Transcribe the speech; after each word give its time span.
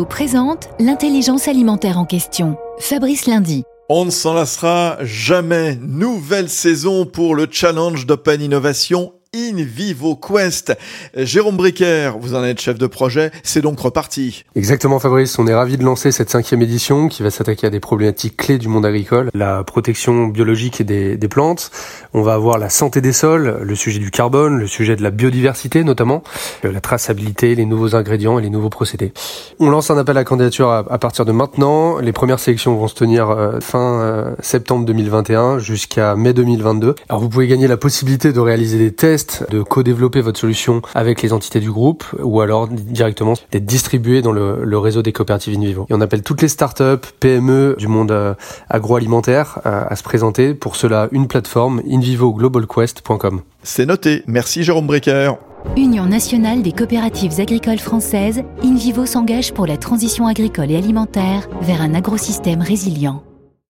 Présente 0.00 0.70
l'intelligence 0.80 1.48
alimentaire 1.48 1.98
en 1.98 2.06
question. 2.06 2.56
Fabrice 2.78 3.26
Lundi. 3.26 3.64
On 3.90 4.06
ne 4.06 4.10
s'en 4.10 4.32
lassera 4.32 4.96
jamais. 5.02 5.76
Nouvelle 5.82 6.48
saison 6.48 7.04
pour 7.04 7.34
le 7.34 7.46
challenge 7.50 8.06
d'Open 8.06 8.40
Innovation 8.40 9.12
In 9.34 9.64
Vivo 9.64 10.14
Quest. 10.14 10.76
Jérôme 11.16 11.56
Bricker, 11.56 12.18
vous 12.18 12.34
en 12.34 12.44
êtes 12.44 12.60
chef 12.60 12.76
de 12.76 12.86
projet, 12.86 13.30
c'est 13.42 13.62
donc 13.62 13.80
reparti. 13.80 14.44
Exactement 14.56 14.98
Fabrice, 14.98 15.38
on 15.38 15.46
est 15.46 15.54
ravi 15.54 15.78
de 15.78 15.84
lancer 15.84 16.12
cette 16.12 16.28
cinquième 16.28 16.60
édition 16.60 17.08
qui 17.08 17.22
va 17.22 17.30
s'attaquer 17.30 17.68
à 17.68 17.70
des 17.70 17.80
problématiques 17.80 18.36
clés 18.36 18.58
du 18.58 18.68
monde 18.68 18.84
agricole, 18.84 19.30
la 19.32 19.64
protection 19.64 20.26
biologique 20.26 20.82
des, 20.82 21.16
des, 21.16 21.28
plantes, 21.28 21.70
on 22.12 22.20
va 22.20 22.34
avoir 22.34 22.58
la 22.58 22.68
santé 22.68 23.00
des 23.00 23.14
sols, 23.14 23.60
le 23.62 23.74
sujet 23.74 24.00
du 24.00 24.10
carbone, 24.10 24.58
le 24.58 24.66
sujet 24.66 24.96
de 24.96 25.02
la 25.02 25.10
biodiversité 25.10 25.82
notamment, 25.82 26.22
la 26.62 26.82
traçabilité, 26.82 27.54
les 27.54 27.64
nouveaux 27.64 27.96
ingrédients 27.96 28.38
et 28.38 28.42
les 28.42 28.50
nouveaux 28.50 28.68
procédés. 28.68 29.14
On 29.58 29.70
lance 29.70 29.90
un 29.90 29.96
appel 29.96 30.18
à 30.18 30.24
candidature 30.24 30.70
à, 30.70 30.98
partir 30.98 31.24
de 31.24 31.32
maintenant, 31.32 32.00
les 32.00 32.12
premières 32.12 32.38
sélections 32.38 32.76
vont 32.76 32.86
se 32.86 32.94
tenir 32.94 33.30
euh, 33.30 33.60
fin 33.60 33.98
euh, 34.02 34.34
septembre 34.40 34.84
2021 34.84 35.58
jusqu'à 35.58 36.16
mai 36.16 36.34
2022. 36.34 36.96
Alors 37.08 37.22
vous 37.22 37.30
pouvez 37.30 37.46
gagner 37.46 37.66
la 37.66 37.78
possibilité 37.78 38.34
de 38.34 38.40
réaliser 38.40 38.76
des 38.76 38.92
tests 38.92 39.21
de 39.50 39.62
co-développer 39.62 40.20
votre 40.20 40.38
solution 40.38 40.82
avec 40.94 41.22
les 41.22 41.32
entités 41.32 41.60
du 41.60 41.70
groupe 41.70 42.04
ou 42.18 42.40
alors 42.40 42.68
directement 42.68 43.34
d'être 43.50 43.66
distribué 43.66 44.22
dans 44.22 44.32
le, 44.32 44.78
réseau 44.78 45.02
des 45.02 45.12
coopératives 45.12 45.56
InVivo. 45.56 45.86
Et 45.90 45.94
on 45.94 46.00
appelle 46.00 46.22
toutes 46.22 46.42
les 46.42 46.48
startups, 46.48 47.06
PME 47.20 47.76
du 47.78 47.86
monde 47.86 48.10
euh, 48.10 48.34
agroalimentaire 48.68 49.60
à, 49.64 49.92
à 49.92 49.96
se 49.96 50.02
présenter. 50.02 50.54
Pour 50.54 50.76
cela, 50.76 51.08
une 51.12 51.28
plateforme 51.28 51.82
invivoglobalquest.com. 51.88 53.42
C'est 53.62 53.86
noté. 53.86 54.22
Merci 54.26 54.64
Jérôme 54.64 54.86
Brecker. 54.86 55.34
Union 55.76 56.06
nationale 56.06 56.62
des 56.62 56.72
coopératives 56.72 57.40
agricoles 57.40 57.78
françaises, 57.78 58.42
InVivo 58.62 59.06
s'engage 59.06 59.54
pour 59.54 59.66
la 59.66 59.76
transition 59.76 60.26
agricole 60.26 60.70
et 60.70 60.76
alimentaire 60.76 61.48
vers 61.62 61.80
un 61.80 61.94
agrosystème 61.94 62.60
résilient. 62.60 63.22